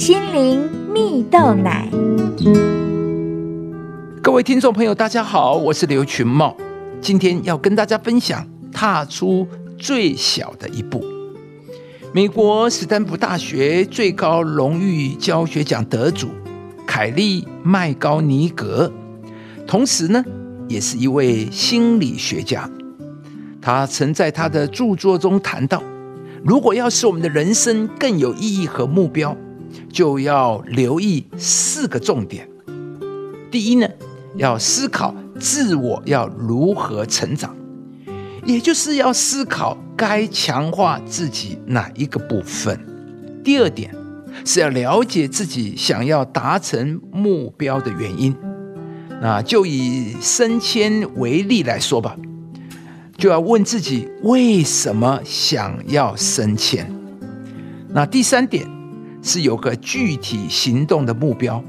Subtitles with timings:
[0.00, 1.86] 心灵蜜豆奶。
[4.22, 6.56] 各位听众朋友，大家好，我是刘群茂，
[7.02, 11.04] 今天要跟大家分享踏出最小的一步。
[12.14, 16.28] 美国斯坦福大学最高荣誉教学奖得主
[16.86, 18.90] 凯利麦高尼格，
[19.66, 20.24] 同时呢，
[20.66, 22.66] 也是一位心理学家。
[23.60, 25.82] 他曾在他的著作中谈到，
[26.42, 29.36] 如果要使我们的人生更有意义和目标，
[29.92, 32.48] 就要留意四个重点。
[33.50, 33.88] 第一呢，
[34.36, 37.54] 要思考自我要如何成长。
[38.46, 42.78] 也就是要思考该强化自己哪一个部分。
[43.44, 43.94] 第二点
[44.46, 48.34] 是要了解自己想要达成目标的原因。
[49.20, 52.16] 那就以升迁为例来说吧，
[53.18, 56.90] 就要问自己为什么想要升迁。
[57.90, 58.66] 那第三点
[59.22, 61.62] 是有个具体行动的目标，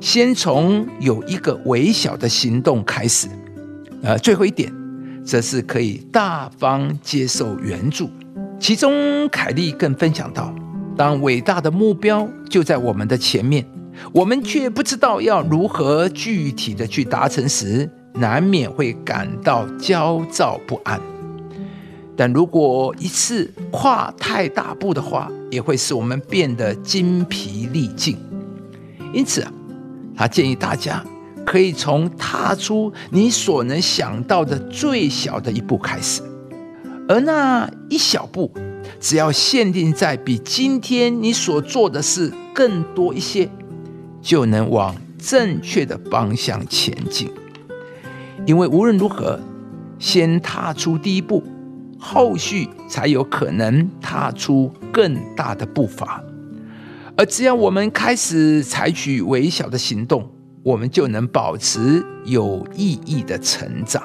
[0.00, 3.28] 先从有一个微小的行动开始。
[4.02, 4.72] 呃，最后一点。
[5.24, 8.10] 则是可以大方接受援助。
[8.60, 10.54] 其中，凯利更分享到，
[10.98, 13.64] 当伟大的目标就在我们的前面，
[14.12, 21.00] 我们却不知道要如何具体的去达成时，难免会感到焦躁不安。
[22.16, 28.16] 但如果一次跨太大步的话，也会使我们变得精疲力尽。
[29.12, 29.52] 因此啊，
[30.16, 31.04] 他建议大家。
[31.46, 36.22] 可以从踏出你所能想到的最小的一步开始，
[37.06, 38.50] 而那一小步，
[38.98, 43.46] 只要限定在比今天你所做的事更多一些，
[44.22, 47.30] 就能往正确的方向前进。
[48.46, 49.38] 因为无论如何，
[49.98, 51.44] 先踏出第一步，
[52.06, 56.22] 后续才有可能踏出更大的步伐。
[57.16, 60.30] 而只要我们开始采取微小的行动，
[60.62, 64.02] 我们就能保持有意义的成长。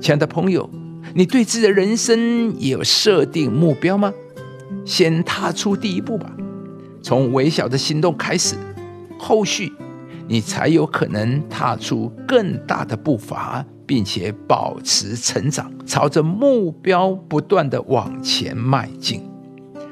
[0.00, 0.68] 亲爱的朋友，
[1.14, 4.12] 你对自己的人生也有设定目标吗？
[4.84, 6.28] 先踏出第一步吧，
[7.02, 8.56] 从微小的行动开始，
[9.16, 9.72] 后续
[10.26, 19.22] 你才有可能踏出更大的步伐，并且保持成长，朝着目标不断的往前迈进。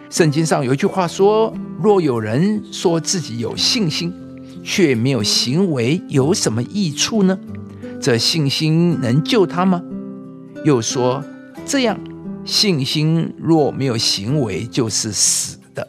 [0.08, 1.52] 圣经上有一句话说
[1.82, 4.12] ：“若有人说自己有信心。”
[4.68, 7.38] 却没有行为，有什么益处呢？
[8.00, 9.80] 这信心能救他吗？
[10.64, 11.22] 又说，
[11.64, 11.96] 这样
[12.44, 15.86] 信心若没有行为，就是死的。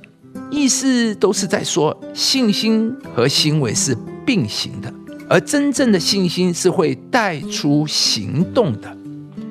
[0.52, 4.94] 意思都是在说，信心和行为是并行的，
[5.30, 8.98] 而真正的信心是会带出行动的。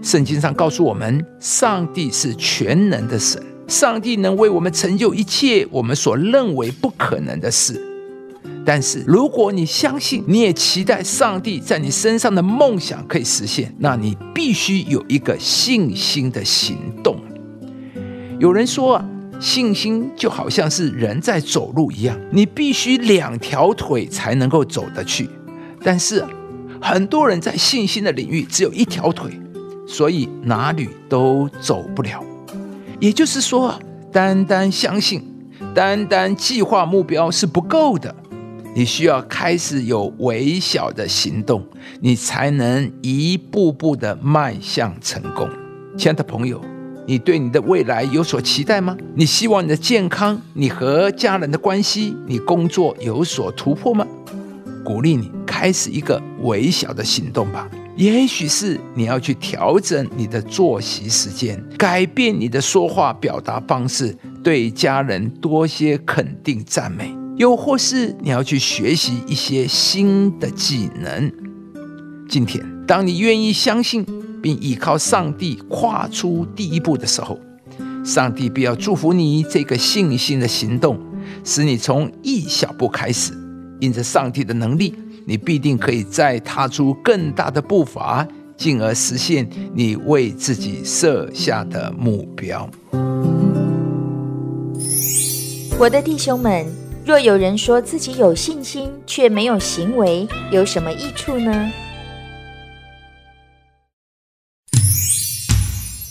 [0.03, 7.81] 圣经上告诉我们，上帝是全能的神，上帝能为我们成就一切我们所认为不可能的事。
[8.65, 17.17] 但是，如果你相信，你也期待上帝在你身上的梦想可以实现，那你必须有一个信心的行动。
[18.39, 19.05] 有人说，
[19.41, 25.29] 信心就好像是人在走路一样，你必须两条腿才能够走得去。
[25.87, 26.25] 但是，
[26.81, 29.31] 很多人在信心的领域只有一条腿，
[29.87, 32.21] 所以哪里都走不了。
[32.99, 33.73] 也就是说，
[34.11, 35.23] 单单相信、
[35.73, 38.13] 单单计划目标是不够的。
[38.75, 41.65] 你需要开始有微小的行动，
[42.01, 45.49] 你才能一步步的迈向成功。
[45.97, 46.61] 亲爱的朋友，
[47.07, 48.97] 你对你的未来有所期待吗？
[49.15, 54.05] 你希望你的健康、你和家人的关系、你工作有所突破吗？
[54.85, 57.67] 鼓励你开始一个微小的行动吧。
[57.97, 67.11] 也许是你要去调整你的作息时间，改变你的说话表达方式，对家人多些肯定赞美。
[67.39, 71.33] 又或是你要去学习一些新的技能。
[72.29, 74.05] 今天，当你愿意相信
[74.43, 77.41] 并依靠上帝跨出第一步的时候，
[78.05, 81.01] 上帝必要祝福你这个信心的行动，
[81.45, 83.33] 使你从一小步开始。
[83.81, 84.95] 因着上帝的能力，
[85.27, 88.27] 你必定可以再踏出更大的步伐，
[88.57, 92.69] 进而实现你为自己设下的目标。
[95.79, 96.67] 我的弟兄们。
[97.07, 101.71] 若有人说自己有信心，却没有行为，有什么益处呢？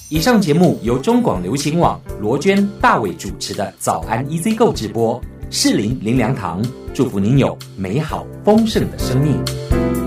[0.10, 6.62] 以上节目由中广流行网罗娟、大伟主持的早安 EZ 购直播，适林林良堂
[6.94, 10.05] 祝福您有美好丰盛的生命。